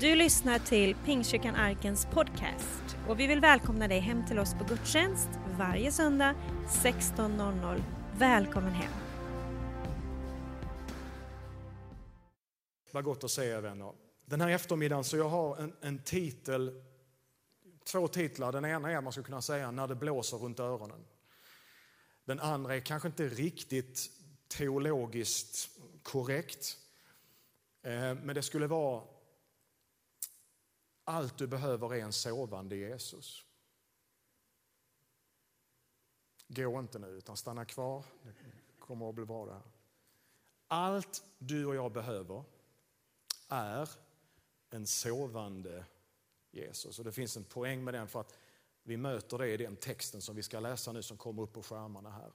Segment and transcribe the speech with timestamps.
[0.00, 4.64] Du lyssnar till Pingstkyrkan Arkens podcast och vi vill välkomna dig hem till oss på
[4.64, 5.28] gudstjänst
[5.58, 6.34] varje söndag
[6.68, 7.82] 16.00.
[8.18, 8.92] Välkommen hem!
[12.92, 13.92] Vad gott att se er vänner.
[14.24, 16.82] Den här eftermiddagen så jag har en, en titel,
[17.84, 18.52] två titlar.
[18.52, 21.04] Den ena är man skulle kunna säga När det blåser runt öronen.
[22.24, 24.10] Den andra är kanske inte riktigt
[24.48, 25.70] teologiskt
[26.02, 26.76] korrekt.
[27.82, 29.17] Eh, men det skulle vara
[31.08, 33.44] allt du behöver är en sovande Jesus.
[36.48, 38.04] Gå inte nu, utan stanna kvar.
[38.22, 38.32] Det
[38.78, 39.62] kommer att bli bra det här.
[40.66, 42.44] Allt du och jag behöver
[43.48, 43.90] är
[44.70, 45.84] en sovande
[46.50, 46.98] Jesus.
[46.98, 48.38] Och det finns en poäng med den för att
[48.82, 51.62] vi möter det i den texten som vi ska läsa nu som kommer upp på
[51.62, 52.32] skärmarna här.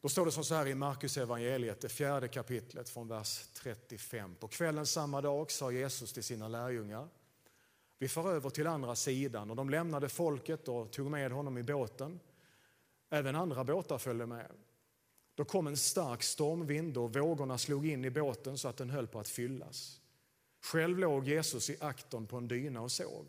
[0.00, 4.34] Då står det som så här i Markus evangeliet, det fjärde kapitlet från vers 35.
[4.34, 7.08] På kvällen samma dag sa Jesus till sina lärjungar,
[7.98, 11.62] vi far över till andra sidan och de lämnade folket och tog med honom i
[11.62, 12.20] båten.
[13.10, 14.50] Även andra båtar följde med.
[15.34, 19.06] Då kom en stark stormvind och vågorna slog in i båten så att den höll
[19.06, 20.00] på att fyllas.
[20.60, 23.28] Själv låg Jesus i akton på en dyna och sov.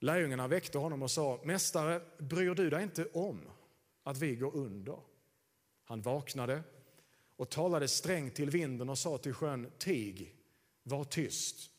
[0.00, 3.40] Lärjungarna väckte honom och sa, Mästare, bryr du dig inte om
[4.02, 4.98] att vi går under?
[5.84, 6.62] Han vaknade
[7.36, 10.36] och talade strängt till vinden och sa till sjön, tig,
[10.82, 11.70] var tyst.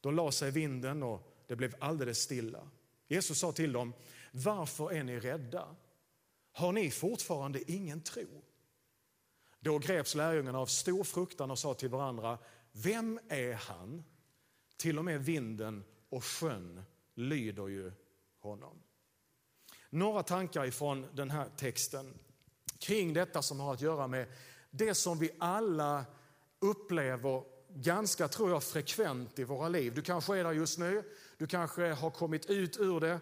[0.00, 2.68] Då la sig vinden och det blev alldeles stilla.
[3.08, 3.92] Jesus sa till dem,
[4.32, 5.76] varför är ni rädda?
[6.52, 8.26] Har ni fortfarande ingen tro?
[9.60, 12.38] Då greps lärjungarna av stor fruktan och sa till varandra,
[12.72, 14.04] vem är han?
[14.76, 16.82] Till och med vinden och sjön
[17.14, 17.92] lyder ju
[18.38, 18.82] honom.
[19.90, 22.18] Några tankar ifrån den här texten
[22.80, 24.26] kring detta som har att göra med
[24.70, 26.04] det som vi alla
[26.58, 27.42] upplever
[27.74, 29.94] ganska, tror jag, frekvent i våra liv.
[29.94, 31.02] Du kanske är där just nu,
[31.38, 33.20] du kanske har kommit ut ur det.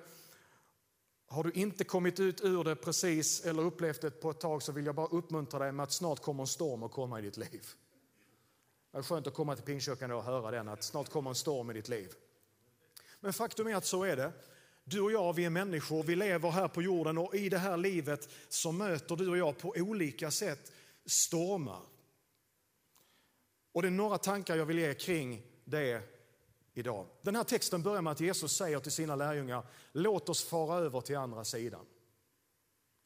[1.26, 4.72] Har du inte kommit ut ur det precis eller upplevt det på ett tag så
[4.72, 7.36] vill jag bara uppmuntra dig med att snart kommer en storm att komma i ditt
[7.36, 7.66] liv.
[8.90, 11.70] Det är skönt att komma till Pingstkyrkan och höra den, att snart kommer en storm
[11.70, 12.12] i ditt liv.
[13.20, 14.32] Men faktum är att så är det.
[14.90, 17.76] Du och jag, vi är människor, vi lever här på jorden och i det här
[17.76, 20.72] livet så möter du och jag på olika sätt
[21.06, 21.82] stormar.
[23.72, 26.02] Och det är några tankar jag vill ge kring det
[26.74, 27.06] idag.
[27.22, 31.00] Den här texten börjar med att Jesus säger till sina lärjungar, låt oss fara över
[31.00, 31.86] till andra sidan.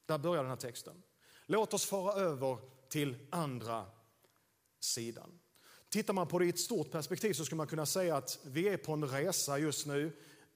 [0.07, 1.03] Där börjar den här texten.
[1.47, 3.87] Låt oss fara över till andra
[4.81, 5.39] sidan.
[5.89, 8.69] Tittar man på det i ett stort perspektiv så skulle man kunna säga att vi
[8.69, 10.13] är på en resa just nu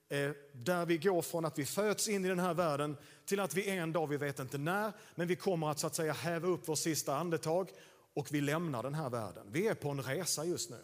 [0.09, 3.53] Eh, där vi går från att vi föds in i den här världen till att
[3.53, 6.47] vi en dag, vi vet inte när, men vi kommer att så att säga häva
[6.47, 7.69] upp vår sista andetag
[8.13, 9.47] och vi lämnar den här världen.
[9.51, 10.83] Vi är på en resa just nu.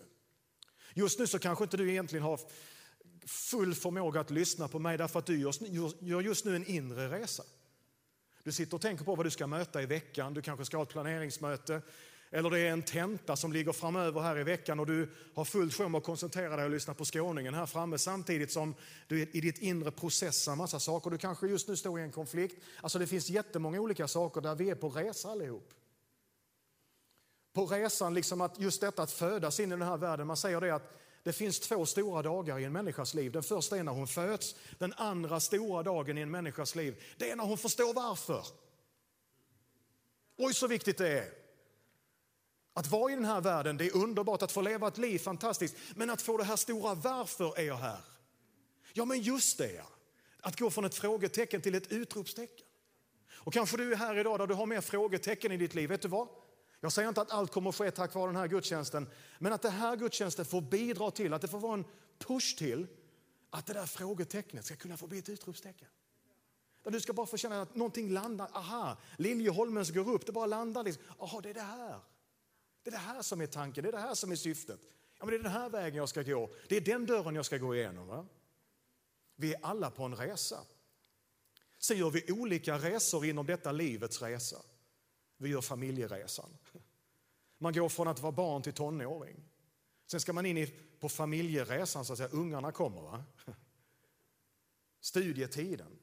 [0.93, 2.39] Just nu så kanske inte du egentligen har
[3.25, 5.39] full förmåga att lyssna på mig därför att du
[5.99, 7.43] gör just nu en inre resa.
[8.43, 10.83] Du sitter och tänker på vad du ska möta i veckan, du kanske ska ha
[10.83, 11.81] ett planeringsmöte,
[12.35, 15.73] eller det är en tenta som ligger framöver här i veckan och du har fullt
[15.73, 18.75] sjå med att koncentrera dig och lyssna på skåningen här framme samtidigt som
[19.07, 21.09] du i ditt inre processar massa saker.
[21.09, 22.63] Du kanske just nu står i en konflikt.
[22.81, 25.73] Alltså det finns jättemånga olika saker där vi är på resa allihop.
[27.53, 30.61] På resan, liksom att just detta att födas in i den här världen, man säger
[30.61, 33.31] det att det finns två stora dagar i en människas liv.
[33.31, 37.31] Den första är när hon föds, den andra stora dagen i en människas liv, det
[37.31, 38.45] är när hon förstår varför.
[40.37, 41.42] Oj så viktigt det är.
[42.73, 45.75] Att vara i den här världen, det är underbart att få leva ett liv, fantastiskt.
[45.95, 47.99] Men att få det här stora varför är jag här?
[48.93, 49.87] Ja, men just det ja.
[50.41, 52.65] Att gå från ett frågetecken till ett utropstecken.
[53.33, 55.89] Och kanske du är här idag där du har mer frågetecken i ditt liv.
[55.89, 56.27] Vet du vad?
[56.79, 59.09] Jag säger inte att allt kommer att ske tack vare den här gudstjänsten,
[59.39, 61.85] men att den här gudstjänsten får bidra till, att det får vara en
[62.17, 62.87] push till
[63.49, 65.87] att det där frågetecknet ska kunna få bli ett utropstecken.
[66.83, 70.45] Där du ska bara få känna att någonting landar, aha, Liljeholmens går upp, det bara
[70.45, 71.99] landar liksom, aha det är det här.
[72.83, 74.79] Det är det här som är tanken, det är det här som är syftet.
[75.19, 77.45] Ja, men det är den här vägen jag ska gå, det är den dörren jag
[77.45, 78.07] ska gå igenom.
[78.07, 78.25] Va?
[79.35, 80.59] Vi är alla på en resa.
[81.77, 84.57] Sen gör vi olika resor inom detta livets resa.
[85.37, 86.57] Vi gör familjeresan.
[87.57, 89.43] Man går från att vara barn till tonåring.
[90.05, 90.67] Sen ska man in
[90.99, 92.29] på familjeresan, så att säga.
[92.29, 93.01] ungarna kommer.
[93.01, 93.23] Va?
[95.01, 95.99] Studietiden.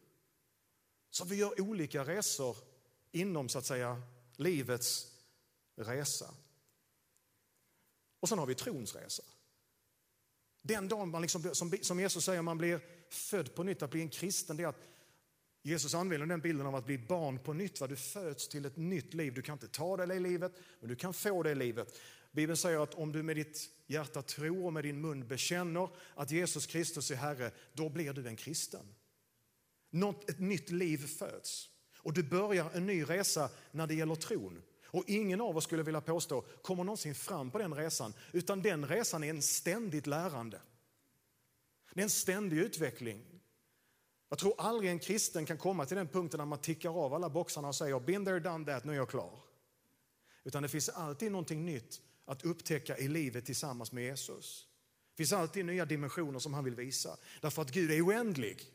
[1.11, 2.57] Så vi gör olika resor
[3.11, 4.03] inom så att säga
[4.37, 5.07] livets
[5.75, 6.35] resa.
[8.21, 9.23] Och sen har vi trons resa.
[10.63, 14.01] Den dagen man liksom, som, som Jesus säger, man blir född på nytt, att bli
[14.01, 14.91] en kristen, det är att
[15.63, 17.81] Jesus använder den bilden av att bli barn på nytt.
[17.81, 17.87] Va?
[17.87, 19.35] Du föds till ett nytt liv.
[19.35, 21.99] Du kan inte ta det i livet, men du kan få det i livet.
[22.33, 26.31] Bibeln säger att om du med ditt hjärta tror och med din mun bekänner att
[26.31, 28.95] Jesus Kristus är Herre, då blir du en kristen.
[29.91, 31.69] Något, ett nytt liv föds.
[31.97, 34.63] Och du börjar en ny resa när det gäller tron.
[34.93, 38.87] Och ingen av oss skulle vilja påstå kommer någonsin fram på den resan, utan den
[38.87, 40.61] resan är en ständigt lärande.
[41.95, 43.41] Det är en ständig utveckling.
[44.29, 47.31] Jag tror aldrig en kristen kan komma till den punkten när man tickar av alla
[47.31, 49.41] boxarna och säger been there, done that, nu är jag klar.
[50.45, 54.67] Utan det finns alltid någonting nytt att upptäcka i livet tillsammans med Jesus.
[55.11, 57.17] Det finns alltid nya dimensioner som han vill visa.
[57.41, 58.67] Därför att Gud är oändlig.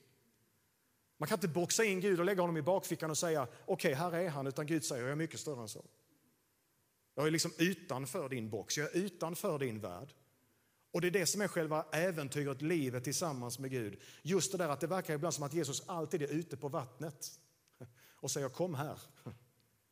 [1.17, 3.93] Man kan inte boxa in Gud och lägga honom i bakfickan och säga okej, okay,
[3.93, 5.85] här är han, utan Gud säger jag är mycket större än så.
[7.15, 10.13] Jag är liksom utanför din box, jag är utanför din värld.
[10.91, 14.01] Och det är det som är själva äventyret, livet tillsammans med Gud.
[14.21, 17.39] Just det där att det verkar ibland som att Jesus alltid är ute på vattnet
[18.09, 18.99] och säger kom här.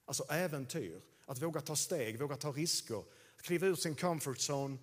[0.06, 3.04] Alltså äventyr, att våga ta steg, våga ta risker,
[3.38, 4.78] kliva ur sin comfort zone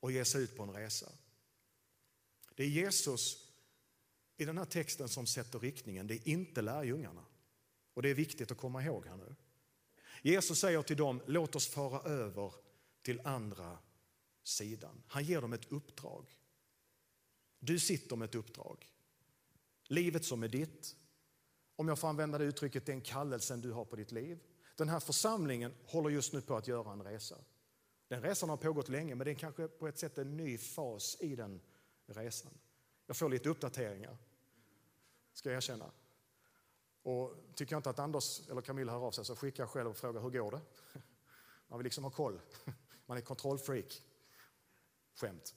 [0.00, 1.12] och ge sig ut på en resa.
[2.54, 3.52] Det är Jesus
[4.36, 7.24] i den här texten som sätter riktningen, det är inte lärjungarna.
[7.94, 9.34] Och det är viktigt att komma ihåg här nu.
[10.26, 12.54] Jesus säger till dem, låt oss fara över
[13.02, 13.78] till andra
[14.42, 15.02] sidan.
[15.06, 16.26] Han ger dem ett uppdrag.
[17.58, 18.92] Du sitter med ett uppdrag.
[19.84, 20.96] Livet som är ditt.
[21.76, 24.38] Om jag får använda det uttrycket, den kallelsen du har på ditt liv.
[24.76, 27.36] Den här församlingen håller just nu på att göra en resa.
[28.08, 31.16] Den resan har pågått länge, men det är kanske på ett sätt en ny fas
[31.20, 31.60] i den
[32.06, 32.58] resan.
[33.06, 34.16] Jag får lite uppdateringar,
[35.32, 35.90] ska jag erkänna.
[37.06, 39.90] Och tycker jag inte att Anders eller Camilla hör av sig så skickar jag själv
[39.90, 40.60] och frågar hur går det?
[41.68, 42.40] Man vill liksom ha koll.
[43.06, 44.02] Man är kontrollfreak.
[45.14, 45.54] Skämt.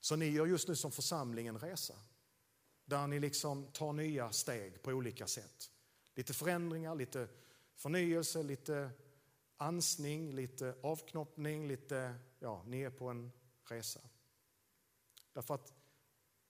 [0.00, 1.94] Så ni gör just nu som församling en resa.
[2.84, 5.70] Där ni liksom tar nya steg på olika sätt.
[6.14, 7.28] Lite förändringar, lite
[7.74, 8.90] förnyelse, lite
[9.56, 13.32] ansning, lite avknoppning, lite, ja, ni är på en
[13.64, 14.00] resa.
[15.32, 15.77] Därför att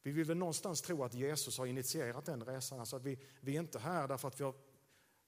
[0.09, 2.81] vi vill väl någonstans tro att Jesus har initierat den resan.
[2.81, 4.55] Alltså att vi, vi är inte här därför att vi har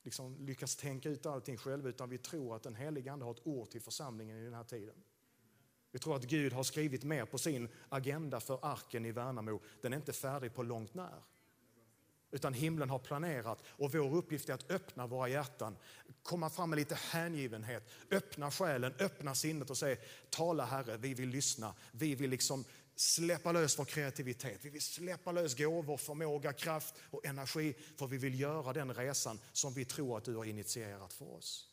[0.02, 3.46] liksom lyckats tänka ut allting själva utan vi tror att den helige Ande har ett
[3.46, 4.94] ord till församlingen i den här tiden.
[5.92, 9.60] Vi tror att Gud har skrivit mer på sin agenda för arken i Värnamo.
[9.80, 11.22] Den är inte färdig på långt när.
[12.30, 15.76] Utan himlen har planerat och vår uppgift är att öppna våra hjärtan,
[16.22, 19.96] komma fram med lite hängivenhet, öppna själen, öppna sinnet och säga
[20.30, 24.58] tala Herre, vi vill lyssna, vi vill liksom släppa lös vår kreativitet.
[24.62, 29.38] Vi vill släppa lös gåvor, förmåga, kraft och energi för vi vill göra den resan
[29.52, 31.68] som vi tror att du har initierat för oss.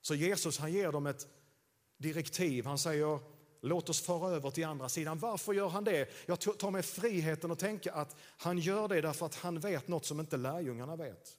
[0.00, 1.26] Så Jesus han ger dem ett
[1.96, 2.64] direktiv.
[2.64, 3.20] Han säger
[3.60, 5.18] låt oss fara över till andra sidan.
[5.18, 6.08] Varför gör han det?
[6.26, 10.04] Jag tar mig friheten att tänka att han gör det därför att han vet något
[10.04, 11.38] som inte lärjungarna vet.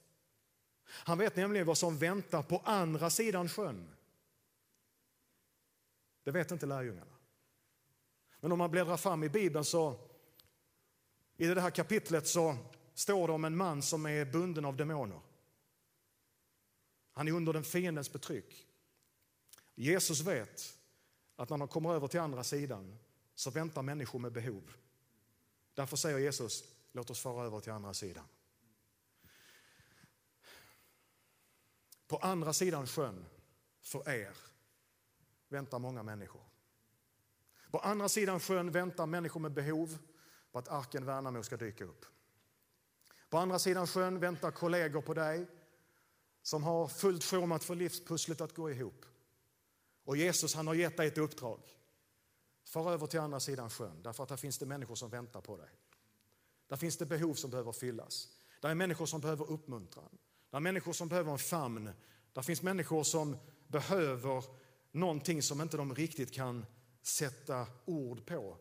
[0.88, 3.94] Han vet nämligen vad som väntar på andra sidan sjön.
[6.24, 7.17] Det vet inte lärjungarna.
[8.40, 9.96] Men om man bläddrar fram i Bibeln så
[11.36, 12.56] i det här kapitlet så
[12.94, 15.20] står det om en man som är bunden av demoner.
[17.12, 18.66] Han är under den fiendens betryck.
[19.74, 20.78] Jesus vet
[21.36, 22.98] att när han kommer över till andra sidan
[23.34, 24.72] så väntar människor med behov.
[25.74, 28.24] Därför säger Jesus, låt oss fara över till andra sidan.
[32.06, 33.26] På andra sidan sjön,
[33.80, 34.36] för er,
[35.48, 36.47] väntar många människor.
[37.70, 39.98] På andra sidan sjön väntar människor med behov
[40.52, 42.06] på att arken Värnamo ska dyka upp.
[43.30, 45.46] På andra sidan sjön väntar kollegor på dig
[46.42, 49.06] som har fullt sjå med att få livspusslet att gå ihop.
[50.04, 51.60] Och Jesus han har gett dig ett uppdrag.
[52.64, 55.56] Far över till andra sidan sjön, därför att där finns det människor som väntar på
[55.56, 55.70] dig.
[56.66, 58.28] Där finns det behov som behöver fyllas.
[58.60, 60.18] Där är människor som behöver uppmuntran.
[60.50, 61.90] Där är människor som behöver en famn.
[62.32, 64.44] Där finns människor som behöver
[64.92, 66.66] någonting som inte de riktigt kan
[67.08, 68.56] sätta ord på.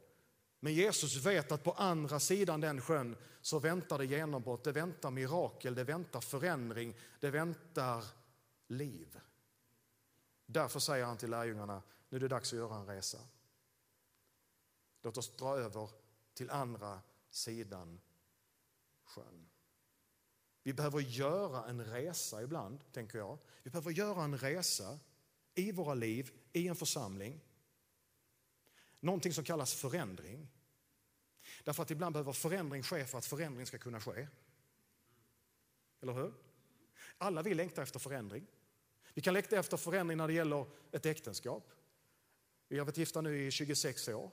[0.59, 5.11] Men Jesus vet att på andra sidan den sjön så väntar det genombrott, det väntar
[5.11, 8.03] mirakel, det väntar förändring, det väntar
[8.67, 9.19] liv.
[10.45, 13.17] Därför säger han till lärjungarna, nu är det dags att göra en resa.
[15.01, 15.89] Låt oss dra över
[16.33, 18.01] till andra sidan
[19.03, 19.49] sjön.
[20.63, 23.37] Vi behöver göra en resa ibland, tänker jag.
[23.63, 24.99] Vi behöver göra en resa
[25.55, 27.41] i våra liv, i en församling.
[28.99, 30.47] Någonting som kallas förändring.
[31.63, 34.27] Därför att ibland behöver förändring ske för att förändring ska kunna ske.
[36.01, 36.33] Eller hur?
[37.17, 38.47] Alla vi längtar efter förändring.
[39.13, 41.71] Vi kan längta efter förändring när det gäller ett äktenskap.
[42.67, 44.31] Vi har varit gifta nu i 26 år.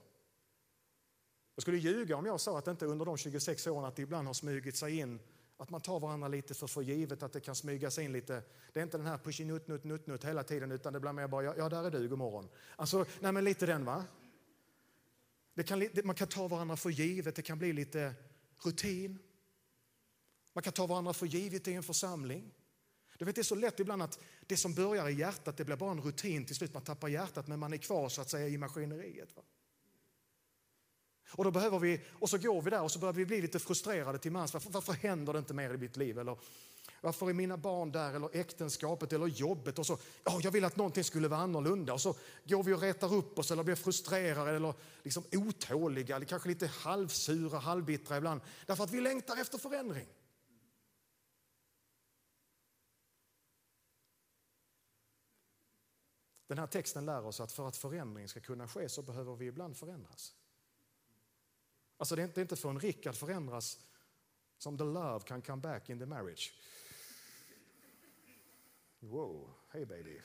[1.55, 4.03] Jag skulle ljuga om jag sa att det inte under de 26 åren att det
[4.03, 5.21] ibland har smugit sig in
[5.57, 8.43] Att man tar varandra lite för för givet, att det kan smyga sig in lite.
[8.73, 11.29] Det är inte den här pushy nutt, nutt, nutt, hela tiden, utan det blir mer
[11.29, 12.49] bara, ja, ja där är du, god morgon.
[12.77, 14.05] Alltså, nej men lite den va.
[15.63, 18.15] Kan, man kan ta varandra för givet, det kan bli lite
[18.65, 19.19] rutin.
[20.53, 22.55] Man kan ta varandra för givet i en församling.
[23.19, 25.77] Du vet, det är så lätt ibland att det som börjar i hjärtat, det blir
[25.77, 26.75] bara en rutin till slut.
[26.75, 29.37] Man tappar hjärtat, men man är kvar så att säga i maskineriet.
[29.37, 29.43] Va?
[31.31, 33.59] Och då behöver vi, och så går vi där och så börjar vi bli lite
[33.59, 34.53] frustrerade till mans.
[34.53, 36.19] Varför, varför händer det inte mer i mitt liv?
[36.19, 36.39] Eller
[37.05, 38.15] varför är mina barn där?
[38.15, 39.79] Eller äktenskapet eller jobbet?
[39.79, 41.93] Och så, ja, jag vill att någonting skulle vara annorlunda.
[41.93, 46.17] Och så går vi och retar upp oss eller blir frustrerade eller liksom otåliga.
[46.17, 48.41] Eller kanske lite halvsura, halvbittra ibland.
[48.67, 50.09] Därför att vi längtar efter förändring.
[56.47, 59.47] Den här texten lär oss att för att förändring ska kunna ske så behöver vi
[59.47, 60.35] ibland förändras.
[61.97, 63.79] Alltså det är inte förrän Rickard förändras
[64.59, 66.53] som the love can come back in the marriage.
[69.11, 70.21] Wow, hej baby.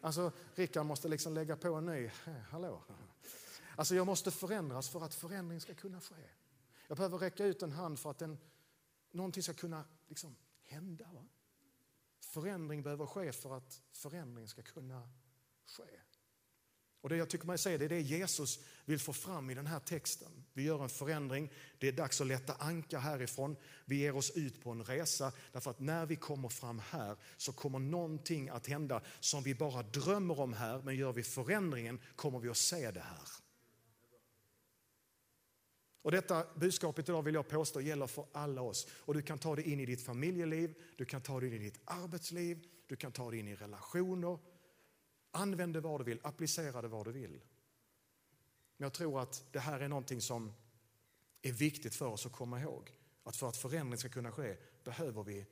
[0.00, 2.10] Alltså Rickard måste liksom lägga på en ny,
[2.48, 2.82] hallå.
[3.76, 6.24] Alltså jag måste förändras för att förändring ska kunna ske.
[6.88, 8.38] Jag behöver räcka ut en hand för att en,
[9.10, 11.08] någonting ska kunna liksom hända.
[11.12, 11.28] Va?
[12.20, 15.08] Förändring behöver ske för att förändring ska kunna
[15.66, 16.00] ske.
[17.02, 19.66] Och det jag tycker mig se det är det Jesus vill få fram i den
[19.66, 20.44] här texten.
[20.52, 23.56] Vi gör en förändring, det är dags att lätta anka härifrån.
[23.84, 27.52] Vi ger oss ut på en resa därför att när vi kommer fram här så
[27.52, 32.38] kommer någonting att hända som vi bara drömmer om här men gör vi förändringen kommer
[32.38, 33.28] vi att se det här.
[36.02, 38.86] Och detta budskapet idag vill jag påstå gäller för alla oss.
[38.90, 41.58] Och du kan ta det in i ditt familjeliv, du kan ta det in i
[41.58, 44.38] ditt arbetsliv, du kan ta det in i relationer,
[45.34, 47.40] Använd det var du vill, applicera det var du vill.
[48.76, 50.52] Men jag tror att det här är någonting som
[51.42, 52.98] är viktigt för oss att komma ihåg.
[53.24, 55.46] Att för att förändring ska kunna ske behöver vi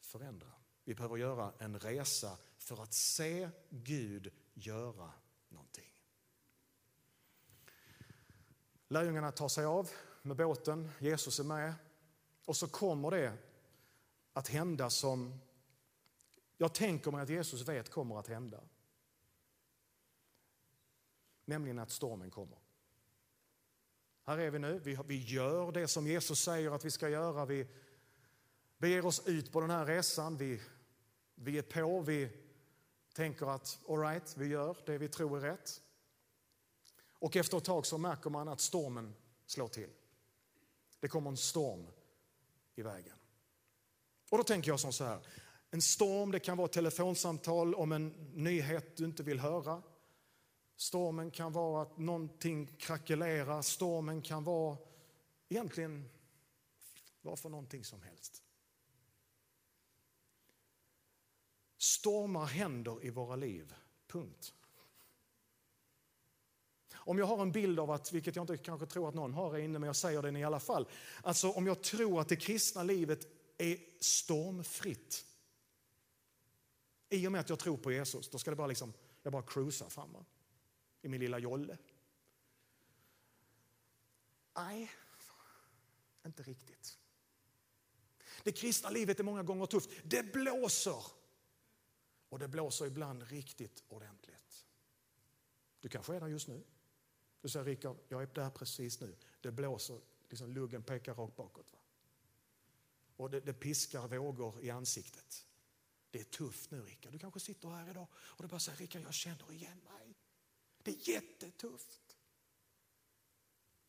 [0.00, 0.52] förändra.
[0.84, 5.12] Vi behöver göra en resa för att se Gud göra
[5.48, 5.90] någonting.
[8.88, 9.90] Lärjungarna tar sig av
[10.22, 11.74] med båten, Jesus är med
[12.44, 13.36] och så kommer det
[14.32, 15.40] att hända som
[16.56, 18.60] jag tänker mig att Jesus vet kommer att hända.
[21.44, 22.58] Nämligen att stormen kommer.
[24.26, 27.44] Här är vi nu, vi, vi gör det som Jesus säger att vi ska göra.
[27.44, 27.68] Vi
[28.78, 30.36] beger oss ut på den här resan.
[30.36, 30.60] Vi,
[31.34, 32.28] vi är på, vi
[33.14, 35.82] tänker att all right, vi gör det vi tror är rätt.
[37.24, 39.14] Och efter ett tag så märker man att stormen
[39.46, 39.90] slår till.
[41.00, 41.86] Det kommer en storm
[42.74, 43.16] i vägen.
[44.30, 45.26] Och då tänker jag som så här,
[45.70, 49.82] en storm det kan vara ett telefonsamtal om en nyhet du inte vill höra.
[50.76, 53.62] Stormen kan vara att någonting krackelerar.
[53.62, 54.76] Stormen kan vara
[55.48, 56.08] egentligen
[57.20, 58.42] vad för någonting som helst.
[61.78, 63.74] Stormar händer i våra liv,
[64.06, 64.54] punkt.
[66.94, 69.52] Om jag har en bild av att, vilket jag inte kanske tror att någon har
[69.52, 70.88] här inne, men jag säger den i alla fall.
[71.22, 73.26] Alltså om jag tror att det kristna livet
[73.58, 75.24] är stormfritt.
[77.08, 79.42] I och med att jag tror på Jesus, då ska det bara liksom, jag bara
[79.42, 80.33] cruisa framåt
[81.04, 81.78] i min lilla jolle?
[84.56, 84.90] Nej,
[86.26, 86.98] inte riktigt.
[88.42, 89.90] Det kristna livet är många gånger tufft.
[90.04, 91.04] Det blåser.
[92.28, 94.66] Och det blåser ibland riktigt ordentligt.
[95.80, 96.64] Du kanske är där just nu.
[97.40, 99.16] Du säger Rickard, jag är där precis nu.
[99.40, 101.66] Det blåser, liksom luggen pekar rakt bakåt.
[101.72, 101.78] Va?
[103.16, 105.46] Och det, det piskar vågor i ansiktet.
[106.10, 107.12] Det är tufft nu Rickard.
[107.12, 110.13] Du kanske sitter här idag och du bara säger Rickard, jag känner igen mig.
[110.84, 112.16] Det är jättetufft.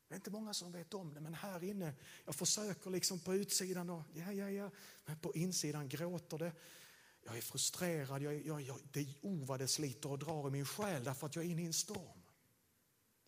[0.08, 1.94] Det är inte många som vet om det, men här inne,
[2.26, 4.72] jag försöker liksom på utsidan, och, ja, ja, ja,
[5.06, 6.52] men på insidan gråter det.
[7.24, 10.66] Jag är frustrerad, jag, jag, jag, det, oh vad det sliter och drar i min
[10.66, 12.22] själ därför att jag är inne i en storm.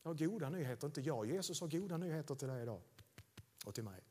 [0.03, 2.81] Jag har goda nyheter, inte jag, Jesus har goda nyheter till dig idag
[3.65, 4.01] och till mig.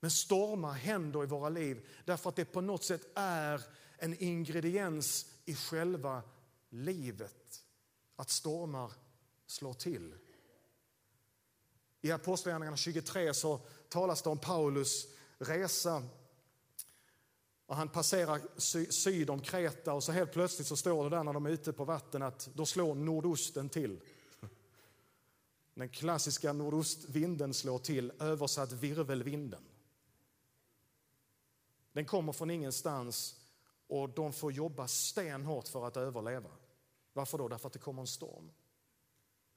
[0.00, 3.62] Men stormar händer i våra liv därför att det på något sätt är
[3.98, 6.22] en ingrediens i själva
[6.68, 7.64] livet
[8.20, 8.92] att stormar
[9.46, 10.14] slår till.
[12.00, 15.06] I Apostlagärningarna 23 så talas det om Paulus
[15.38, 16.02] resa.
[17.66, 18.40] Och han passerar
[18.90, 21.72] syd om Kreta och så helt plötsligt så står det där när de är ute
[21.72, 24.00] på vatten att då slår nordosten till.
[25.74, 29.64] Den klassiska nordostvinden slår till, översatt virvelvinden.
[31.92, 33.40] Den kommer från ingenstans
[33.88, 36.50] och de får jobba stenhårt för att överleva.
[37.12, 37.48] Varför då?
[37.48, 38.50] Därför att det kommer en storm.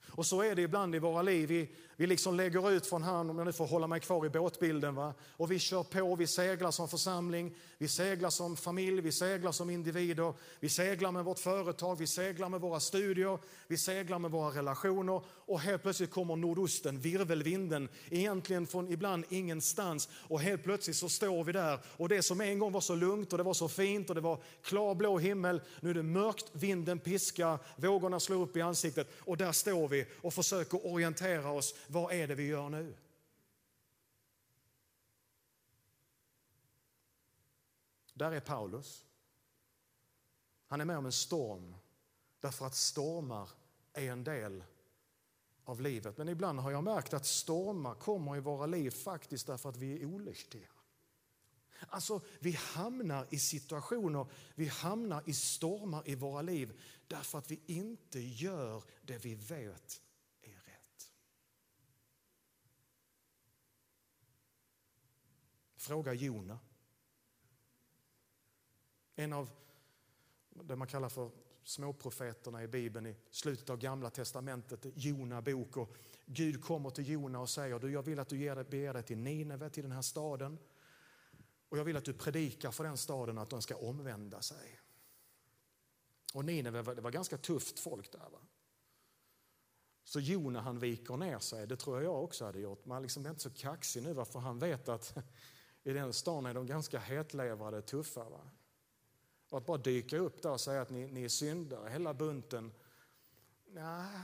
[0.10, 1.50] Och så är det ibland i våra liv.
[1.50, 4.29] Vi, vi liksom lägger ut från hand, om jag nu får hålla mig kvar i
[4.29, 4.95] båtbilden.
[4.95, 5.13] Va?
[5.38, 9.69] Och vi kör på, vi seglar som församling, vi seglar som familj, vi seglar som
[9.69, 10.33] individer.
[10.60, 15.22] Vi seglar med vårt företag, vi seglar med våra studier, vi seglar med våra relationer.
[15.27, 20.10] Och helt plötsligt kommer nordosten, virvelvinden, egentligen från ibland ingenstans.
[20.27, 23.31] Och helt plötsligt så står vi där och det som en gång var så lugnt
[23.31, 25.62] och det var så fint och det var klarblå himmel.
[25.79, 29.92] Nu är det mörkt, vinden piskar, vågorna slår upp i ansiktet och där står vi
[30.21, 31.75] och försöker orientera oss.
[31.88, 32.95] Vad är det vi gör nu?
[38.13, 39.05] Där är Paulus.
[40.67, 41.75] Han är med om en storm
[42.39, 43.50] därför att stormar
[43.93, 44.63] är en del
[45.63, 46.17] av livet.
[46.17, 50.01] Men ibland har jag märkt att stormar kommer i våra liv faktiskt därför att vi
[50.01, 50.72] är olyckliga.
[51.89, 57.59] Alltså, vi hamnar i situationer, vi hamnar i stormar i våra liv därför att vi
[57.65, 60.01] inte gör det vi vet
[60.41, 61.11] är rätt.
[65.75, 66.59] Fråga Jona.
[69.15, 69.49] En av
[70.49, 71.31] det man kallar för
[71.63, 75.77] småprofeterna i Bibeln i slutet av Gamla Testamentet, Jona bok.
[75.77, 79.17] Och Gud kommer till Jona och säger, du, jag vill att du beger dig till
[79.17, 80.57] Nineve, till den här staden.
[81.73, 84.79] Och jag vill att du predikar för den staden att de ska omvända sig.
[86.33, 88.29] Och Nineve, det var ganska tufft folk där.
[88.31, 88.39] Va?
[90.03, 92.85] Så Jona han viker ner sig, det tror jag också hade gjort.
[92.85, 95.17] Man liksom är inte så kaxig nu, för han vet att
[95.83, 98.29] i den stan är de ganska hetlevrade, tuffa.
[98.29, 98.49] Va?
[99.49, 102.71] Och att bara dyka upp där och säga att ni, ni är syndare, hela bunten.
[103.65, 104.19] Nej,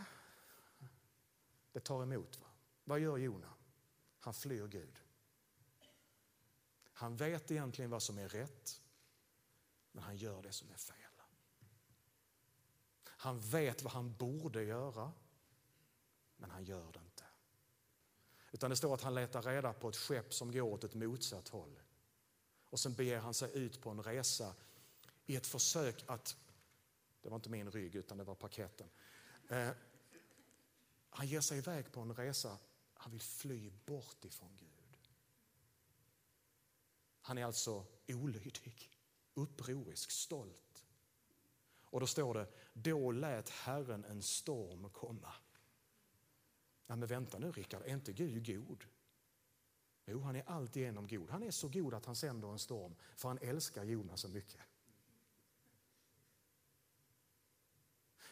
[1.71, 2.39] det tar emot.
[2.39, 2.47] Va?
[2.83, 3.53] Vad gör Jona?
[4.19, 4.99] Han flyr Gud.
[6.99, 8.81] Han vet egentligen vad som är rätt,
[9.91, 10.95] men han gör det som är fel.
[13.05, 15.11] Han vet vad han borde göra,
[16.37, 17.23] men han gör det inte.
[18.51, 21.47] Utan det står att han letar reda på ett skepp som går åt ett motsatt
[21.47, 21.79] håll.
[22.69, 24.53] Och sen beger han sig ut på en resa
[25.25, 26.37] i ett försök att,
[27.21, 28.89] det var inte min rygg utan det var paketen.
[29.49, 29.69] Eh,
[31.09, 32.57] han ger sig iväg på en resa,
[32.93, 34.68] han vill fly bort ifrån Gud.
[37.29, 38.91] Han är alltså olydig,
[39.33, 40.85] upprorisk, stolt.
[41.81, 45.33] Och då står det, då lät Herren en storm komma.
[46.87, 48.85] Ja, men vänta nu Rickard, är inte Gud god?
[50.05, 51.29] Jo, han är alltigenom god.
[51.29, 54.61] Han är så god att han sänder en storm, för han älskar Jonas så mycket.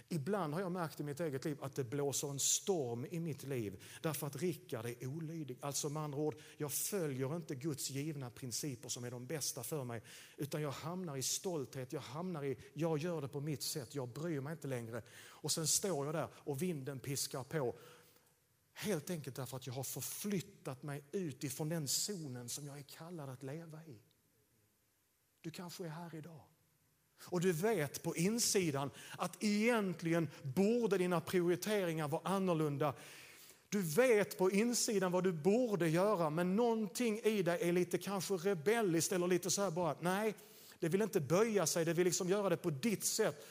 [0.10, 3.44] Ibland har jag märkt i mitt eget liv att det blåser en storm i mitt
[3.44, 5.58] liv därför att Rickard är olydig.
[5.62, 9.84] Alltså med andra ord, jag följer inte Guds givna principer som är de bästa för
[9.84, 10.02] mig
[10.38, 14.10] utan jag hamnar i stolthet, jag hamnar i, jag gör det på mitt sätt, jag
[14.10, 15.02] bryr mig inte längre.
[15.18, 17.76] Och sen står jag där och vinden piskar på.
[18.74, 22.84] Helt enkelt därför att jag har förflyttat mig ut ifrån den zonen som jag är
[22.84, 24.02] kallad att leva i.
[25.42, 26.42] Du kanske är här idag
[27.24, 32.94] och du vet på insidan att egentligen borde dina prioriteringar vara annorlunda.
[33.70, 38.34] Du vet på insidan vad du borde göra men någonting i dig är lite kanske
[38.34, 40.36] rebelliskt eller lite så här bara, nej,
[40.80, 43.46] det vill inte böja sig, det vill liksom göra det på ditt sätt.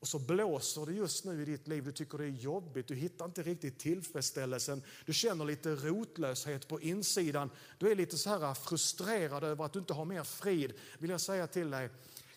[0.00, 2.94] Och så blåser det just nu i ditt liv, du tycker det är jobbigt, du
[2.94, 8.54] hittar inte riktigt tillfredsställelsen, du känner lite rotlöshet på insidan, du är lite så här
[8.54, 10.72] frustrerad över att du inte har mer frid.
[10.98, 11.90] Vill jag säga till dig,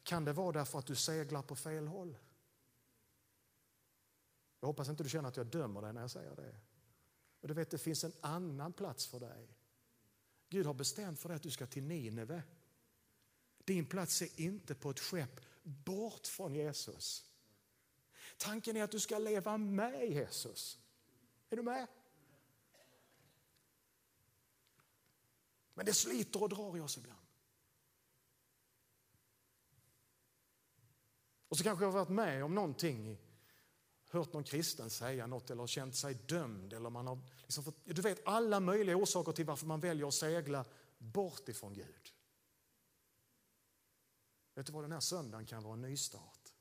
[0.04, 2.18] kan det vara därför att du seglar på fel håll?
[4.60, 6.56] Jag hoppas inte du känner att jag dömer dig när jag säger det.
[7.42, 9.58] Och du vet, det finns en annan plats för dig.
[10.50, 12.44] Gud har bestämt för dig att du ska till Nineve.
[13.66, 17.26] Din plats är inte på ett skepp bort från Jesus.
[18.38, 20.80] Tanken är att du ska leva med Jesus.
[21.50, 21.88] Är du med?
[25.74, 27.23] Men det sliter och drar i oss ibland.
[31.54, 33.18] Och så kanske jag har varit med om någonting,
[34.10, 36.74] hört någon kristen säga något eller känt sig dömd.
[36.74, 40.14] Eller man har liksom fått, du vet alla möjliga orsaker till varför man väljer att
[40.14, 40.66] segla
[40.98, 42.14] bort ifrån Gud.
[44.56, 46.54] Vet du vad, den här söndagen kan vara en nystart.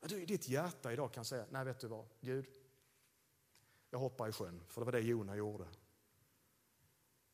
[0.00, 2.46] Du i ditt hjärta idag kan säga, nej vet du vad, Gud,
[3.90, 5.68] jag hoppar i sjön, för det var det Jona gjorde.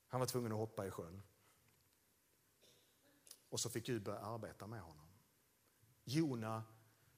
[0.08, 1.22] Han var tvungen att hoppa i sjön.
[3.48, 5.13] Och så fick Gud börja arbeta med honom.
[6.05, 6.62] Jona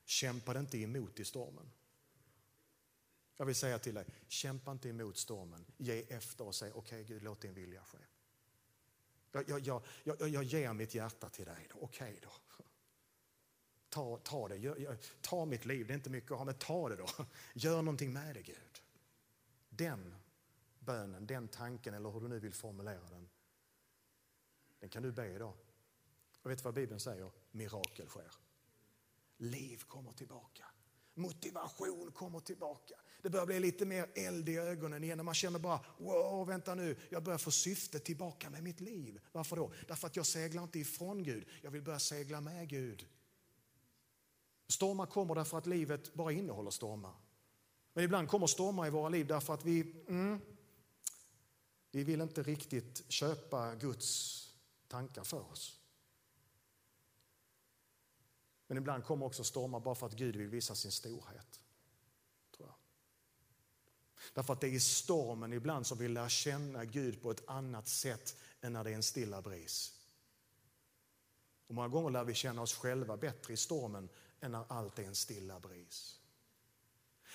[0.05, 1.71] kämpade inte emot i stormen.
[3.37, 5.67] Jag vill säga till dig, kämpa inte emot stormen.
[5.77, 7.99] Ge efter och säg, okej okay, Gud, låt din vilja ske.
[9.33, 9.83] Jag, jag, jag,
[10.21, 12.65] jag, jag ger mitt hjärta till dig, okej okay då.
[13.89, 14.57] ta, ta det.
[14.57, 17.07] Gör, ta mitt liv, det är inte mycket att ha, men ta det då.
[17.55, 18.83] Gör någonting med det Gud.
[19.69, 20.15] Den
[20.79, 23.29] bönen, den tanken eller hur du nu vill formulera den,
[24.79, 25.55] den kan du be idag.
[26.43, 27.31] Och vet du vad Bibeln säger?
[27.51, 28.46] Mirakel sker.
[29.37, 30.65] Liv kommer tillbaka.
[31.15, 32.95] Motivation kommer tillbaka.
[33.23, 36.75] Det börjar bli lite mer eld i ögonen igen och man känner bara wow, vänta
[36.75, 39.21] nu, jag börjar få syfte tillbaka med mitt liv.
[39.33, 39.73] Varför då?
[39.89, 43.07] Därför att jag seglar inte ifrån Gud, jag vill börja segla med Gud.
[44.69, 47.15] Stormar kommer därför att livet bara innehåller stormar.
[47.93, 50.41] Men ibland kommer stormar i våra liv därför att vi, mm,
[51.91, 54.43] vi vill inte riktigt köpa Guds
[54.89, 55.86] tankar för oss.
[58.67, 61.61] Men ibland kommer också stormar bara för att Gud vill visa sin storhet.
[62.57, 62.77] Tror jag.
[64.35, 67.89] Därför att det är i stormen ibland som vi lär känna Gud på ett annat
[67.89, 69.93] sätt än när det är en stilla bris.
[71.67, 74.09] Och många gånger lär vi känna oss själva bättre i stormen
[74.41, 76.21] än när allt är en stilla bris.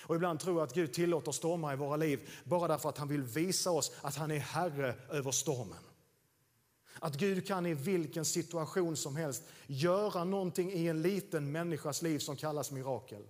[0.03, 3.07] Och ibland tror jag att Gud tillåter stormar i våra liv bara därför att han
[3.07, 5.83] vill visa oss att han är herre över stormen.
[7.03, 12.19] Att Gud kan i vilken situation som helst göra någonting i en liten människas liv
[12.19, 13.27] som kallas mirakel.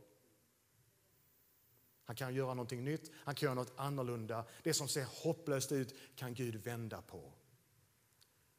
[2.04, 4.46] Han kan göra någonting nytt, han kan göra något annorlunda.
[4.64, 7.34] Det som ser hopplöst ut kan Gud vända på.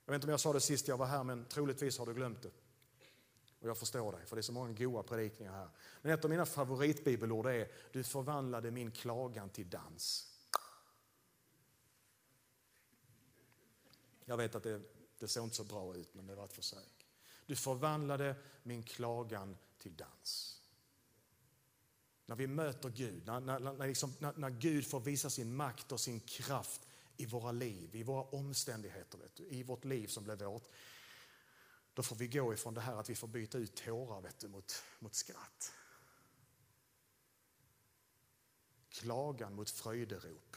[0.05, 2.15] Jag vet inte om jag sa det sist jag var här, men troligtvis har du
[2.15, 2.51] glömt det.
[3.61, 5.69] Och jag förstår dig, för det är så många goda predikningar här.
[6.03, 10.29] Men ett av mina favoritbibelord är, du förvandlade min klagan till dans.
[14.25, 14.81] Jag vet att det,
[15.23, 17.07] det såg inte så bra ut, men det var ett försök.
[17.47, 20.61] Du förvandlade min klagan till dans.
[22.27, 25.93] När vi möter Gud, när, när, när, liksom, när, när Gud får visa sin makt
[25.93, 26.81] och sin kraft
[27.17, 30.69] i våra liv, i våra omständigheter, vet du, i vårt liv som blev vårt.
[31.95, 34.49] Då får vi gå ifrån det här att vi får byta ut tårar vet du,
[34.49, 35.73] mot, mot skratt.
[38.89, 40.57] Klagan mot fröjderop.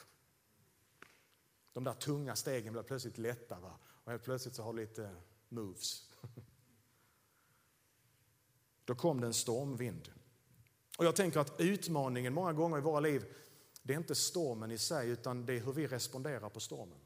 [1.74, 3.80] De där tunga stegen blir plötsligt lätta va?
[4.06, 5.10] Och helt plötsligt så har du lite
[5.50, 6.10] moves.
[8.86, 10.12] Då kom det en stormvind.
[10.98, 13.26] Och jag tänker att utmaningen många gånger i våra liv,
[13.82, 17.00] det är inte stormen i sig utan det är hur vi responderar på stormen.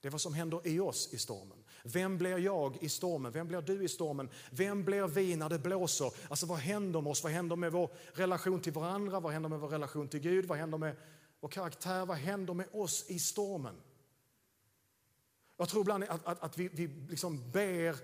[0.00, 1.64] Det är vad som händer i oss i stormen.
[1.82, 3.32] Vem blir jag i stormen?
[3.32, 4.30] Vem blir du i stormen?
[4.50, 6.12] Vem blir vi när det blåser?
[6.28, 7.22] Alltså vad händer med oss?
[7.22, 9.20] Vad händer med vår relation till varandra?
[9.20, 10.46] Vad händer med vår relation till Gud?
[10.46, 10.96] Vad händer med
[11.40, 12.06] vår karaktär?
[12.06, 13.74] Vad händer med oss i stormen?
[15.60, 17.96] Jag tror ibland att, att, att vi, vi liksom ber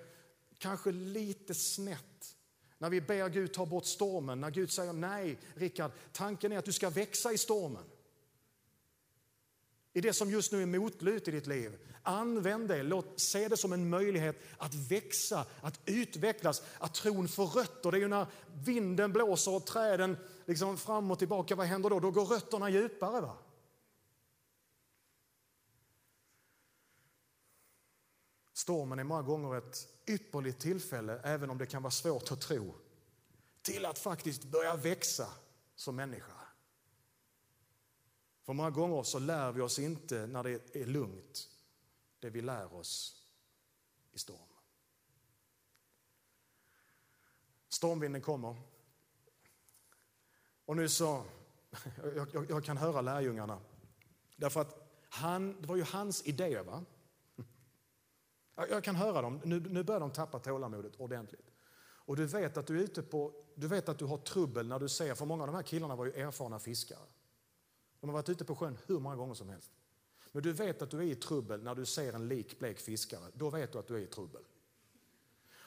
[0.58, 2.36] kanske lite snett.
[2.78, 6.64] När vi ber Gud ta bort stormen, när Gud säger nej, Rickard, tanken är att
[6.64, 7.84] du ska växa i stormen.
[9.92, 11.78] I det som just nu är motlut i ditt liv.
[12.02, 17.46] Använd det, låt, se det som en möjlighet att växa, att utvecklas, att tron får
[17.46, 17.90] rötter.
[17.90, 18.26] Det är ju när
[18.64, 22.00] vinden blåser och träden liksom fram och tillbaka, vad händer då?
[22.00, 23.20] Då går rötterna djupare.
[23.20, 23.36] Va?
[28.54, 32.74] Stormen är många gånger ett ypperligt tillfälle, även om det kan vara svårt att tro,
[33.62, 35.28] till att faktiskt börja växa
[35.74, 36.32] som människa.
[38.42, 41.48] För många gånger så lär vi oss inte när det är lugnt,
[42.18, 43.22] det vi lär oss
[44.12, 44.38] i storm.
[47.68, 48.56] Stormvinden kommer.
[50.64, 51.24] Och nu så,
[52.16, 53.60] jag, jag, jag kan höra lärjungarna,
[54.36, 56.84] därför att han, det var ju hans idé va?
[58.56, 61.50] Jag kan höra dem, nu, nu börjar de tappa tålamodet ordentligt.
[62.06, 64.78] Och du vet att du är ute på, du vet att du har trubbel när
[64.78, 67.06] du ser, för många av de här killarna var ju erfarna fiskare.
[68.00, 69.70] De har varit ute på sjön hur många gånger som helst.
[70.32, 73.30] Men du vet att du är i trubbel när du ser en likblek fiskare.
[73.34, 74.42] Då vet du att du är i trubbel.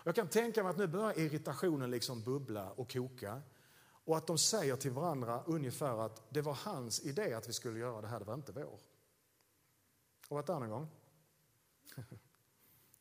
[0.03, 3.41] Jag kan tänka mig att nu börjar irritationen liksom bubbla och koka.
[3.79, 7.79] Och att de säger till varandra ungefär att det var hans idé att vi skulle
[7.79, 8.79] göra det här, det var inte vår.
[10.27, 10.89] Och varit där någon gång?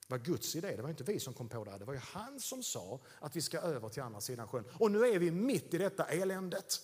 [0.07, 1.79] Det var Guds idé, det var inte vi som kom på det här.
[1.79, 4.65] Det var ju han som sa att vi ska över till andra sidan sjön.
[4.73, 6.81] Och nu är vi mitt i detta eländet.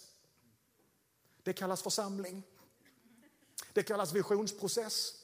[1.42, 2.42] Det kallas församling.
[3.72, 5.14] Det kallas visionsprocess.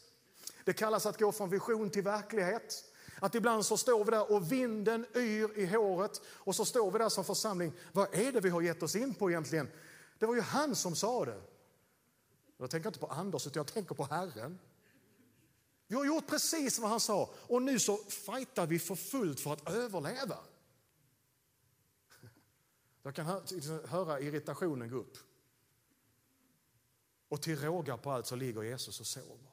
[0.64, 2.84] Det kallas att gå från vision till verklighet.
[3.20, 6.98] Att ibland så står vi där och vinden yr i håret och så står vi
[6.98, 7.72] där som församling.
[7.92, 9.68] Vad är det vi har gett oss in på egentligen?
[10.18, 11.40] Det var ju han som sa det.
[12.56, 14.58] Jag tänker inte på Anders utan jag tänker på Herren.
[15.88, 19.52] Vi har gjort precis vad han sa och nu så fightar vi för fullt för
[19.52, 20.38] att överleva.
[23.02, 23.26] Jag kan
[23.86, 25.16] höra irritationen gå upp.
[27.28, 29.50] Och till råga på allt så ligger Jesus och sover.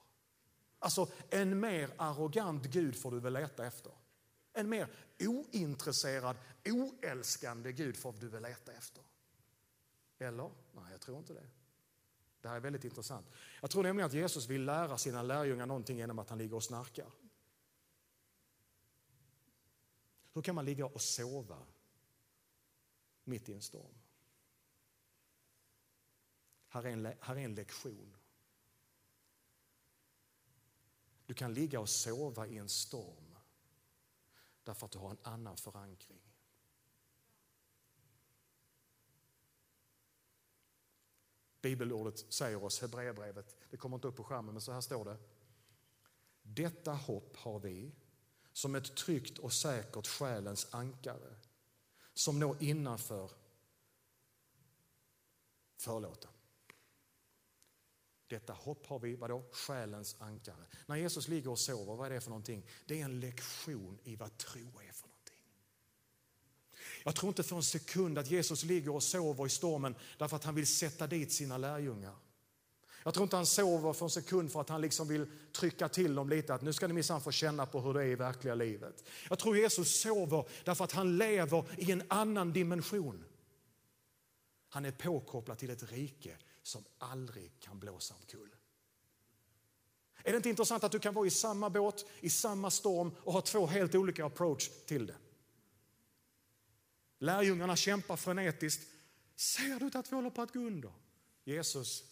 [0.80, 3.91] Alltså en mer arrogant Gud får du väl leta efter.
[4.54, 9.04] En mer ointresserad, oälskande Gud får du väl leta efter.
[10.19, 10.52] Eller?
[10.71, 11.48] Nej, jag tror inte det.
[12.45, 13.27] Det här är väldigt intressant.
[13.62, 16.63] Jag tror nämligen att Jesus vill lära sina lärjungar någonting genom att han ligger och
[16.63, 17.12] snarkar.
[20.34, 21.58] Hur kan man ligga och sova
[23.23, 23.95] mitt i en storm?
[26.67, 28.17] Här är en, här är en lektion.
[31.25, 33.36] Du kan ligga och sova i en storm
[34.63, 36.35] därför att du har en annan förankring.
[41.65, 45.17] Bibelordet säger oss, Hebreerbrevet, det kommer inte upp på skärmen men så här står det.
[46.41, 47.95] Detta hopp har vi
[48.54, 51.36] som ett tryggt och säkert själens ankare
[52.13, 53.32] som når innanför
[55.78, 56.32] förlåten.
[58.28, 59.43] Detta hopp har vi, vadå?
[59.51, 60.65] Själens ankare.
[60.86, 62.69] När Jesus ligger och sover, vad är det för någonting?
[62.86, 65.14] Det är en lektion i vad tro är för någonting.
[67.08, 70.44] Jag tror inte för en sekund att Jesus ligger och sover i stormen därför att
[70.44, 72.15] han vill sätta dit sina lärjungar.
[73.04, 76.15] Jag tror inte han sover för en sekund för att han liksom vill trycka till
[76.15, 78.56] dem lite att nu ska ni minsann få känna på hur det är i verkliga
[78.56, 79.04] livet.
[79.30, 83.24] Jag tror Jesus sover därför att han lever i en annan dimension.
[84.70, 88.56] Han är påkopplad till ett rike som aldrig kan blåsa omkull.
[90.24, 93.34] Är det inte intressant att du kan vara i samma båt, i samma storm och
[93.34, 95.15] ha två helt olika approach till det?
[97.25, 98.88] Lärjungarna kämpar frenetiskt.
[99.35, 100.93] Ser du inte att vi håller på att gå under?
[101.43, 102.03] Jesus,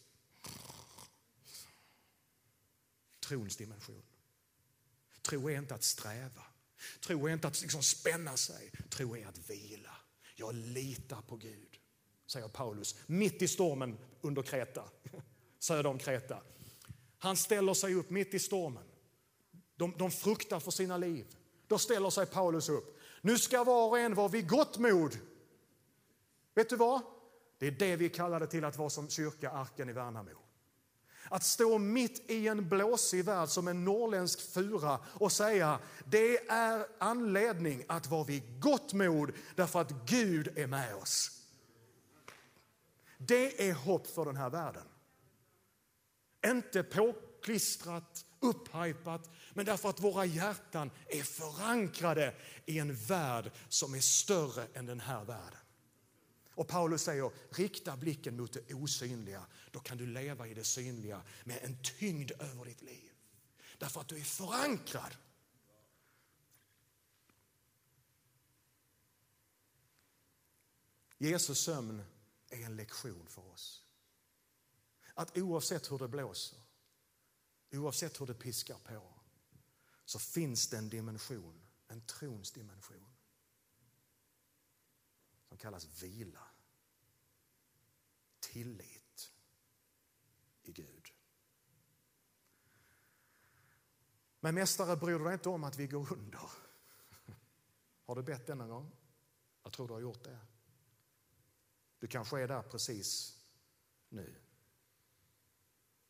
[3.19, 4.03] trons dimension.
[5.21, 6.43] Tro är inte att sträva.
[6.99, 8.71] Tro är inte att liksom spänna sig.
[8.89, 9.95] Tro är att vila.
[10.35, 11.79] Jag litar på Gud
[12.33, 14.83] säger Paulus, mitt i stormen under Kreta,
[15.59, 16.41] söder om Kreta.
[17.17, 18.83] Han ställer sig upp mitt i stormen.
[19.75, 21.25] De, de fruktar för sina liv.
[21.67, 22.99] Då ställer sig Paulus upp.
[23.25, 25.17] Nu ska var och en vara vid gott mod.
[26.53, 27.01] Vet du vad?
[27.57, 30.29] Det är det vi kallade till att vara som kyrka Arken i Värnamo.
[31.29, 36.87] Att stå mitt i en blåsig värld som en norrländsk fura och säga det är
[36.99, 41.41] anledning att vara vid gott mod därför att Gud är med oss.
[43.17, 44.87] Det är hopp för den här världen.
[46.45, 53.99] Inte påklistrat, upphypat, men därför att våra hjärtan är förankrade i en värld som är
[53.99, 55.59] större än den här världen.
[56.55, 59.45] Och Paulus säger, rikta blicken mot det osynliga.
[59.71, 63.11] Då kan du leva i det synliga med en tyngd över ditt liv.
[63.77, 65.15] Därför att du är förankrad.
[71.17, 72.03] Jesus sömn
[72.49, 73.85] är en lektion för oss.
[75.13, 76.59] Att oavsett hur det blåser,
[77.73, 79.13] oavsett hur det piskar på,
[80.05, 83.15] så finns det en dimension, en trons dimension
[85.47, 86.47] som kallas vila,
[88.39, 89.31] tillit
[90.61, 91.13] i Gud.
[94.39, 96.49] Men mästare, bryr du dig inte om att vi går under?
[98.05, 98.91] Har du bett denna gång?
[99.63, 100.39] Jag tror du har gjort det.
[101.99, 103.39] Du kanske är där precis
[104.09, 104.35] nu.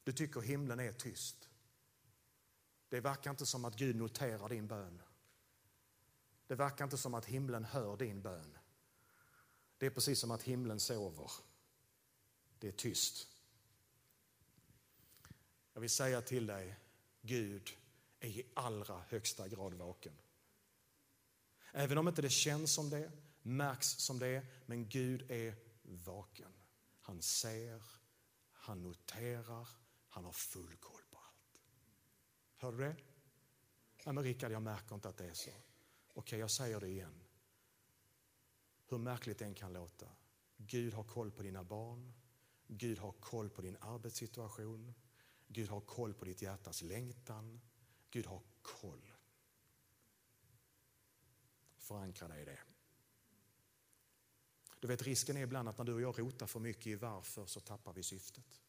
[0.03, 1.49] Du tycker himlen är tyst.
[2.93, 5.01] Det verkar inte som att Gud noterar din bön.
[6.47, 8.57] Det verkar inte som att himlen hör din bön.
[9.77, 11.31] Det är precis som att himlen sover.
[12.59, 13.27] Det är tyst.
[15.73, 16.79] Jag vill säga till dig,
[17.21, 17.69] Gud
[18.19, 20.17] är i allra högsta grad vaken.
[21.71, 26.53] Även om inte det känns som det, märks som det, men Gud är vaken.
[27.01, 27.83] Han ser,
[28.51, 29.67] han noterar,
[30.07, 31.02] han har full koll.
[32.63, 32.95] Hör du det?
[34.05, 35.51] Nej, men Rickard, jag märker inte att det är så.
[36.13, 37.23] Okej, jag säger det igen.
[38.87, 40.07] Hur märkligt det än kan låta.
[40.57, 42.13] Gud har koll på dina barn.
[42.67, 44.93] Gud har koll på din arbetssituation.
[45.47, 47.61] Gud har koll på ditt hjärtas längtan.
[48.09, 49.11] Gud har koll.
[51.77, 52.59] Förankra dig i det.
[54.79, 57.45] Du vet risken är ibland att när du och jag rotar för mycket i varför
[57.45, 58.62] så tappar vi syftet.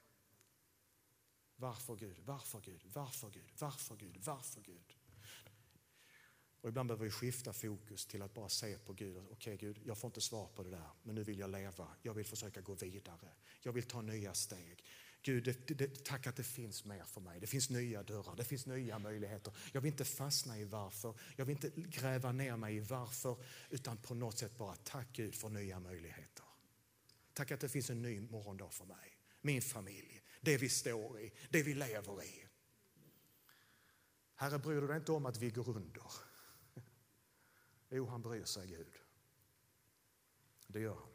[1.57, 4.97] Varför Gud, varför Gud, varför Gud, varför Gud, varför Gud?
[6.61, 9.17] Och ibland behöver vi skifta fokus till att bara se på Gud.
[9.17, 11.89] Okej okay, Gud, jag får inte svar på det där, men nu vill jag leva.
[12.03, 13.29] Jag vill försöka gå vidare.
[13.63, 14.85] Jag vill ta nya steg.
[15.23, 17.41] Gud, det, det, tack att det finns mer för mig.
[17.41, 19.57] Det finns nya dörrar, det finns nya möjligheter.
[19.73, 23.37] Jag vill inte fastna i varför, jag vill inte gräva ner mig i varför,
[23.71, 26.45] utan på något sätt bara tack Gud för nya möjligheter.
[27.33, 31.33] Tack att det finns en ny morgondag för mig, min familj, det vi står i,
[31.51, 32.49] det vi lever i.
[34.35, 36.13] Herre, bryr du dig inte om att vi går under?
[37.89, 38.99] Jo, han bryr sig Gud.
[40.67, 41.09] Det gör han.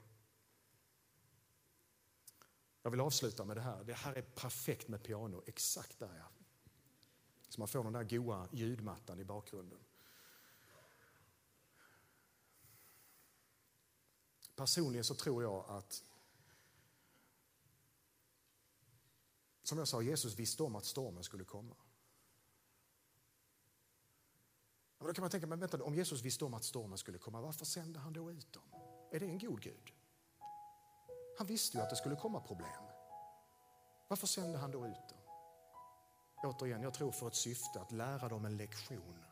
[2.82, 3.84] Jag vill avsluta med det här.
[3.84, 6.28] Det här är perfekt med piano, exakt där jag.
[7.50, 9.80] Så man får den där goa ljudmattan i bakgrunden.
[14.56, 16.04] Personligen så tror jag att
[19.70, 21.76] Som jag sa, Jesus visste om att stormen skulle komma.
[24.98, 27.42] Men då kan man tänka, men vänta, om Jesus visste om att stormen skulle komma,
[27.42, 28.64] varför sände han då ut dem?
[29.12, 29.94] Är det en god Gud?
[31.38, 32.84] Han visste ju att det skulle komma problem.
[34.08, 35.22] Varför sände han då ut dem?
[36.44, 39.26] Återigen, jag tror för ett syfte att lära dem en lektion.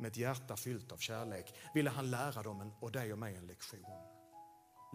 [0.00, 3.36] Med ett hjärta fyllt av kärlek ville han lära dem en, och dig och mig
[3.36, 3.86] en lektion.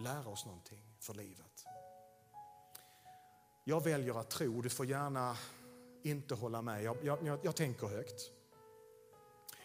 [0.00, 1.64] Lära oss någonting för livet.
[3.64, 5.36] Jag väljer att tro, du får gärna
[6.02, 6.82] inte hålla med.
[6.82, 8.30] Jag, jag, jag tänker högt.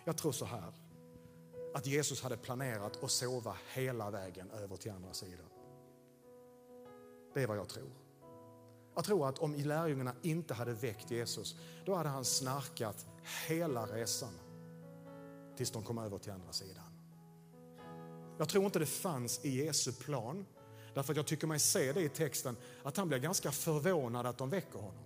[0.06, 0.74] Jag tror så här,
[1.74, 5.50] att Jesus hade planerat att sova hela vägen över till andra sidan.
[7.34, 7.92] Det är vad jag tror.
[8.96, 11.56] Jag tror att om lärjungarna inte hade väckt Jesus,
[11.86, 13.06] då hade han snarkat
[13.48, 14.40] hela resan
[15.58, 16.84] tills de kom över till andra sidan.
[18.38, 20.46] Jag tror inte det fanns i Jesu plan
[20.98, 24.38] Därför att jag tycker mig se det i texten, att han blir ganska förvånad att
[24.38, 25.04] de väcker honom.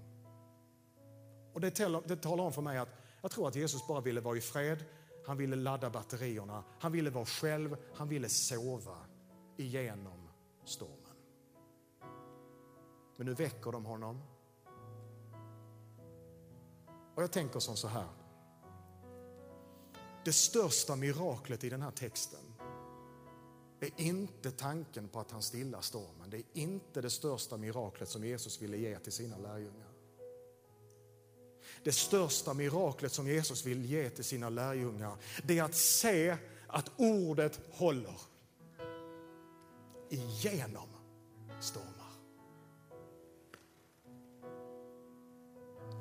[1.53, 1.77] Och det,
[2.07, 2.89] det talar om för mig att
[3.21, 4.85] jag tror att Jesus bara ville vara i fred,
[5.25, 8.97] han ville ladda batterierna, han ville vara själv, han ville sova
[9.57, 10.29] igenom
[10.65, 11.15] stormen.
[13.17, 14.21] Men nu väcker de honom.
[17.15, 18.07] Och jag tänker som så här.
[20.25, 22.50] Det största miraklet i den här texten
[23.85, 26.29] är inte tanken på att han stillar stormen.
[26.29, 29.87] Det är inte det största miraklet som Jesus ville ge till sina lärjungar.
[31.83, 36.91] Det största miraklet som Jesus vill ge till sina lärjungar, det är att se att
[36.97, 38.19] ordet håller
[40.09, 40.87] igenom
[41.59, 42.11] stormar.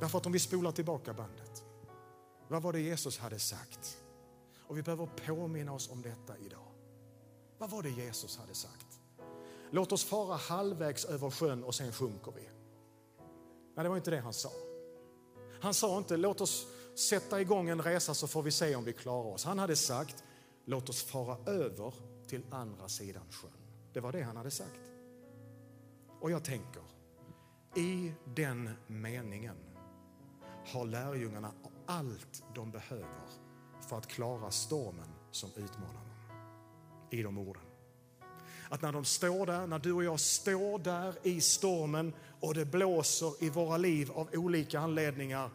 [0.01, 1.65] Därför att om vi spolar tillbaka bandet,
[2.49, 4.03] vad var det Jesus hade sagt?
[4.67, 6.70] Och vi behöver påminna oss om detta idag.
[7.61, 9.01] Vad var det Jesus hade sagt?
[9.71, 12.49] Låt oss fara halvvägs över sjön och sen sjunker vi.
[13.75, 14.51] Nej, det var inte det han sa.
[15.61, 18.93] Han sa inte låt oss sätta igång en resa så får vi se om vi
[18.93, 19.45] klarar oss.
[19.45, 20.25] Han hade sagt
[20.65, 21.95] låt oss fara över
[22.27, 23.51] till andra sidan sjön.
[23.93, 24.81] Det var det han hade sagt.
[26.21, 26.83] Och jag tänker,
[27.77, 29.57] i den meningen
[30.67, 31.53] har lärjungarna
[31.87, 33.29] allt de behöver
[33.89, 36.10] för att klara stormen som utmanar dem
[37.11, 37.63] i de orden.
[38.69, 42.65] Att när de står där, när du och jag står där i stormen och det
[42.65, 45.51] blåser i våra liv av olika anledningar.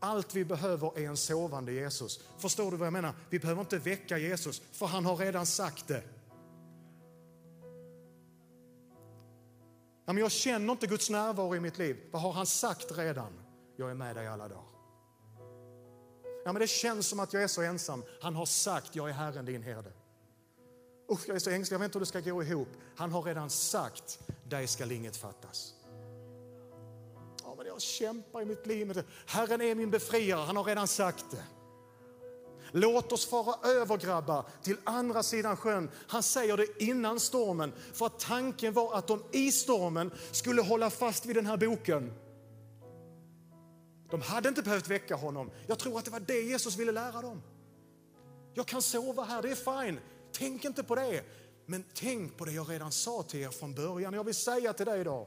[0.00, 2.20] Allt vi behöver är en sovande Jesus.
[2.38, 3.14] Förstår du vad jag menar?
[3.30, 6.02] Vi behöver inte väcka Jesus, för han har redan sagt det.
[10.06, 11.96] men jag känner inte Guds närvaro i mitt liv.
[12.10, 13.32] Vad har han sagt redan?
[13.76, 14.64] Jag är med dig alla dagar.
[16.44, 18.04] Ja, men det känns som att jag är så ensam.
[18.22, 19.92] Han har sagt, jag är Herren din herde.
[21.10, 22.68] Usch, jag är så ängslig, jag vet inte hur det ska gå ihop.
[22.96, 25.74] Han har redan sagt, dig skall inget fattas.
[27.42, 29.04] Ja, men jag kämpar i mitt liv med det.
[29.26, 31.42] Herren är min befriare, han har redan sagt det.
[32.72, 35.90] Låt oss fara över grabbar till andra sidan sjön.
[36.08, 40.90] Han säger det innan stormen för att tanken var att de i stormen skulle hålla
[40.90, 42.12] fast vid den här boken.
[44.10, 45.50] De hade inte behövt väcka honom.
[45.66, 47.42] Jag tror att det var det Jesus ville lära dem.
[48.54, 50.00] Jag kan sova här, det är fine.
[50.38, 51.24] Tänk inte på det,
[51.66, 54.14] men tänk på det jag redan sa till er från början.
[54.14, 55.26] Jag vill säga till dig idag,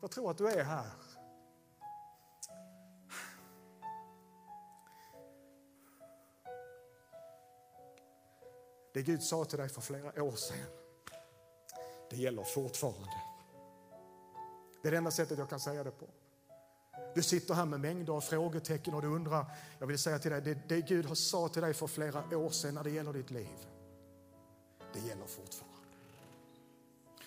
[0.00, 0.90] jag tror att du är här.
[8.94, 10.66] Det Gud sa till dig för flera år sedan,
[12.10, 13.22] det gäller fortfarande.
[14.82, 16.06] Det är det enda sättet jag kan säga det på.
[17.14, 19.46] Du sitter här med mängder av frågetecken och du undrar,
[19.78, 22.50] jag vill säga till dig, det, det Gud har sa till dig för flera år
[22.50, 23.56] sedan när det gäller ditt liv,
[25.00, 25.76] det gäller fortfarande.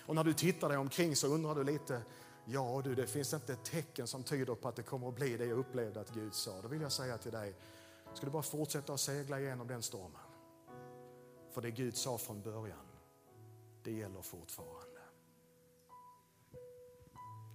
[0.06, 2.02] Och när du tittar dig omkring så undrar du lite,
[2.44, 5.36] ja du, det finns inte ett tecken som tyder på att det kommer att bli
[5.36, 6.62] det jag upplevde att Gud sa.
[6.62, 7.54] Då vill jag säga till dig,
[8.14, 10.20] ska du bara fortsätta att segla igenom den stormen.
[11.50, 12.86] För det Gud sa från början,
[13.82, 15.00] det gäller fortfarande.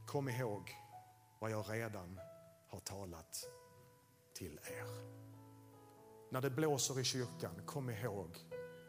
[0.07, 0.71] Kom ihåg
[1.39, 2.19] vad jag redan
[2.67, 3.47] har talat
[4.33, 5.15] till er.
[6.29, 8.37] När det blåser i kyrkan, kom ihåg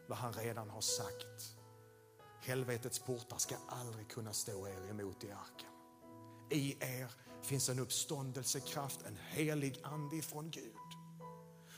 [0.07, 1.57] vad han redan har sagt.
[2.41, 5.71] Helvetets portar ska aldrig kunna stå er emot i arken.
[6.51, 10.77] I er finns en uppståndelsekraft, en helig ande från Gud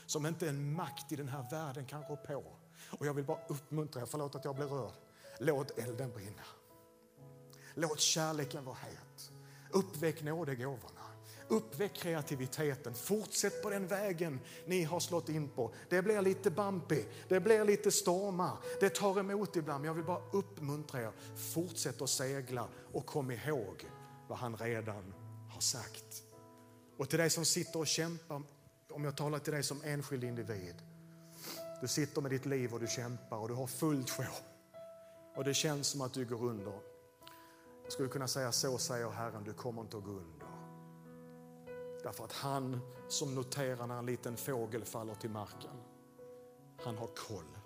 [0.09, 2.43] som inte en makt i den här världen kan rå på.
[2.99, 4.93] Och jag vill bara uppmuntra er, förlåt att jag blir rörd.
[5.39, 6.41] Låt elden brinna.
[7.73, 9.31] Låt kärleken vara het.
[9.71, 10.98] Uppväck nådegåvorna.
[11.49, 12.93] Uppväck kreativiteten.
[12.93, 15.73] Fortsätt på den vägen ni har slått in på.
[15.89, 19.81] Det blir lite bumpy, det blir lite stormar, det tar emot ibland.
[19.81, 21.11] Men jag vill bara uppmuntra er.
[21.53, 23.85] Fortsätt att segla och kom ihåg
[24.27, 25.13] vad han redan
[25.49, 26.23] har sagt.
[26.97, 28.41] Och till dig som sitter och kämpar,
[28.89, 30.75] om jag talar till dig som enskild individ.
[31.81, 34.23] Du sitter med ditt liv och du kämpar och du har fullt sjå.
[35.35, 36.79] Och det känns som att du går under.
[37.83, 40.58] Jag skulle kunna säga så säger Herren, du kommer inte att gå under.
[42.03, 45.83] Därför att han som noterar när en liten fågel faller till marken,
[46.83, 47.57] han har koll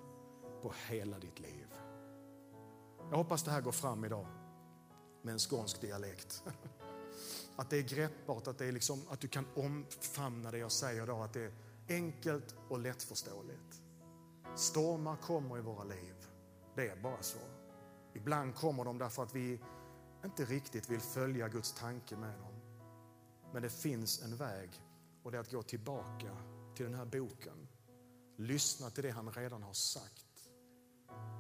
[0.61, 1.67] på hela ditt liv.
[3.09, 4.27] Jag hoppas det här går fram idag
[5.21, 6.43] med en skånsk dialekt.
[7.55, 11.03] Att det är greppbart, att, det är liksom, att du kan omfamna det jag säger
[11.03, 11.51] idag, att det är
[11.89, 13.81] enkelt och lättförståeligt.
[14.55, 16.15] Stormar kommer i våra liv,
[16.75, 17.39] det är bara så.
[18.13, 19.59] Ibland kommer de därför att vi
[20.25, 22.52] inte riktigt vill följa Guds tanke med dem.
[23.53, 24.69] Men det finns en väg
[25.23, 26.37] och det är att gå tillbaka
[26.75, 27.67] till den här boken.
[28.37, 30.49] Lyssna till det han redan har sagt.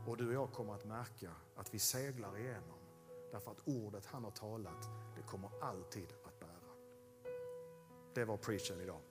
[0.07, 2.79] Och du och jag kommer att märka att vi seglar igenom.
[3.31, 6.49] Därför att ordet han har talat, det kommer alltid att bära.
[8.15, 9.01] Det var preachen idag.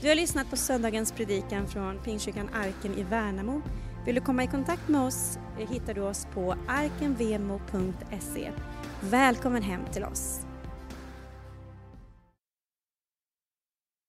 [0.00, 3.62] Du har lyssnat på söndagens predikan från Pingstkyrkan Arken i Värnamo.
[4.06, 8.52] Vill du komma i kontakt med oss eh, hittar du oss på arkenvemo.se.
[9.10, 10.40] Välkommen hem till oss.